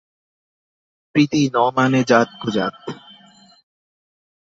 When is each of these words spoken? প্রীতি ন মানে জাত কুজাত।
প্রীতি 1.15 1.41
ন 1.53 1.57
মানে 1.75 1.99
জাত 2.03 2.29
কুজাত। 2.41 2.75